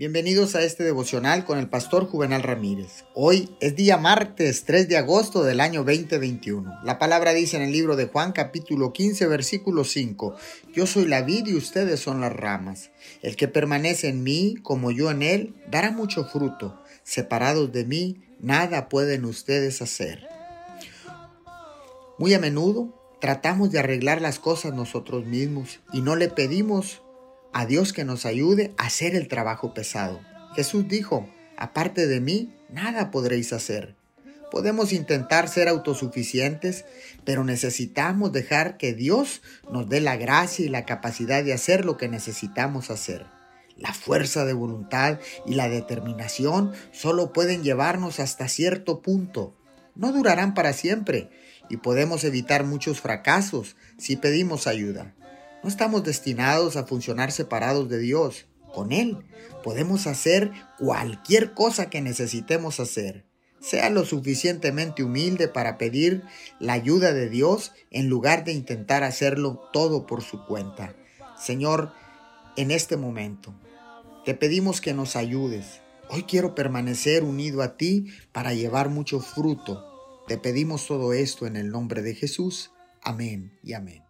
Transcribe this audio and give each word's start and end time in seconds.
Bienvenidos 0.00 0.54
a 0.54 0.62
este 0.62 0.84
devocional 0.84 1.44
con 1.44 1.58
el 1.58 1.68
pastor 1.68 2.06
Juvenal 2.06 2.44
Ramírez. 2.44 3.04
Hoy 3.14 3.50
es 3.58 3.74
día 3.74 3.96
martes 3.96 4.62
3 4.64 4.88
de 4.88 4.96
agosto 4.96 5.42
del 5.42 5.58
año 5.58 5.82
2021. 5.82 6.72
La 6.84 7.00
palabra 7.00 7.32
dice 7.32 7.56
en 7.56 7.64
el 7.64 7.72
libro 7.72 7.96
de 7.96 8.06
Juan 8.06 8.30
capítulo 8.30 8.92
15 8.92 9.26
versículo 9.26 9.82
5, 9.82 10.36
Yo 10.72 10.86
soy 10.86 11.06
la 11.06 11.22
vid 11.22 11.48
y 11.48 11.56
ustedes 11.56 11.98
son 11.98 12.20
las 12.20 12.32
ramas. 12.32 12.92
El 13.22 13.34
que 13.34 13.48
permanece 13.48 14.06
en 14.06 14.22
mí 14.22 14.54
como 14.62 14.92
yo 14.92 15.10
en 15.10 15.24
él 15.24 15.56
dará 15.68 15.90
mucho 15.90 16.24
fruto. 16.26 16.80
Separados 17.02 17.72
de 17.72 17.84
mí, 17.84 18.22
nada 18.38 18.88
pueden 18.88 19.24
ustedes 19.24 19.82
hacer. 19.82 20.28
Muy 22.20 22.34
a 22.34 22.38
menudo 22.38 22.94
tratamos 23.20 23.72
de 23.72 23.80
arreglar 23.80 24.20
las 24.20 24.38
cosas 24.38 24.72
nosotros 24.72 25.26
mismos 25.26 25.80
y 25.92 26.02
no 26.02 26.14
le 26.14 26.28
pedimos 26.28 27.02
a 27.58 27.66
Dios 27.66 27.92
que 27.92 28.04
nos 28.04 28.24
ayude 28.24 28.72
a 28.78 28.86
hacer 28.86 29.16
el 29.16 29.26
trabajo 29.26 29.74
pesado. 29.74 30.20
Jesús 30.54 30.86
dijo, 30.86 31.28
aparte 31.56 32.06
de 32.06 32.20
mí, 32.20 32.54
nada 32.70 33.10
podréis 33.10 33.52
hacer. 33.52 33.96
Podemos 34.52 34.92
intentar 34.92 35.48
ser 35.48 35.66
autosuficientes, 35.66 36.84
pero 37.24 37.42
necesitamos 37.42 38.30
dejar 38.30 38.76
que 38.76 38.94
Dios 38.94 39.42
nos 39.72 39.88
dé 39.88 40.00
la 40.00 40.16
gracia 40.16 40.66
y 40.66 40.68
la 40.68 40.86
capacidad 40.86 41.42
de 41.42 41.52
hacer 41.52 41.84
lo 41.84 41.96
que 41.96 42.06
necesitamos 42.06 42.92
hacer. 42.92 43.26
La 43.76 43.92
fuerza 43.92 44.44
de 44.44 44.52
voluntad 44.52 45.18
y 45.44 45.54
la 45.54 45.68
determinación 45.68 46.70
solo 46.92 47.32
pueden 47.32 47.64
llevarnos 47.64 48.20
hasta 48.20 48.46
cierto 48.46 49.02
punto. 49.02 49.56
No 49.96 50.12
durarán 50.12 50.54
para 50.54 50.72
siempre 50.72 51.28
y 51.68 51.78
podemos 51.78 52.22
evitar 52.22 52.62
muchos 52.62 53.00
fracasos 53.00 53.74
si 53.98 54.14
pedimos 54.14 54.68
ayuda. 54.68 55.16
No 55.62 55.68
estamos 55.68 56.04
destinados 56.04 56.76
a 56.76 56.86
funcionar 56.86 57.32
separados 57.32 57.88
de 57.88 57.98
Dios. 57.98 58.46
Con 58.72 58.92
Él 58.92 59.18
podemos 59.64 60.06
hacer 60.06 60.52
cualquier 60.78 61.52
cosa 61.52 61.90
que 61.90 62.00
necesitemos 62.00 62.80
hacer. 62.80 63.24
Sea 63.60 63.90
lo 63.90 64.04
suficientemente 64.04 65.02
humilde 65.02 65.48
para 65.48 65.78
pedir 65.78 66.22
la 66.60 66.74
ayuda 66.74 67.12
de 67.12 67.28
Dios 67.28 67.72
en 67.90 68.08
lugar 68.08 68.44
de 68.44 68.52
intentar 68.52 69.02
hacerlo 69.02 69.68
todo 69.72 70.06
por 70.06 70.22
su 70.22 70.44
cuenta. 70.46 70.94
Señor, 71.36 71.92
en 72.56 72.70
este 72.70 72.96
momento, 72.96 73.54
te 74.24 74.34
pedimos 74.34 74.80
que 74.80 74.94
nos 74.94 75.16
ayudes. 75.16 75.80
Hoy 76.08 76.22
quiero 76.22 76.54
permanecer 76.54 77.24
unido 77.24 77.62
a 77.62 77.76
ti 77.76 78.06
para 78.32 78.54
llevar 78.54 78.90
mucho 78.90 79.20
fruto. 79.20 79.84
Te 80.28 80.38
pedimos 80.38 80.86
todo 80.86 81.12
esto 81.12 81.46
en 81.46 81.56
el 81.56 81.70
nombre 81.70 82.02
de 82.02 82.14
Jesús. 82.14 82.70
Amén 83.02 83.58
y 83.62 83.72
amén. 83.72 84.07